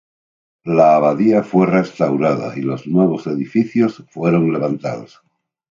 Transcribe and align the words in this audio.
La 0.63 0.95
abadía 0.95 1.43
fue 1.43 1.67
restaurada 1.67 2.57
y 2.57 2.61
los 2.61 2.87
nuevos 2.87 3.27
edificios 3.27 4.03
fueron 4.09 4.51
levantados. 4.51 5.21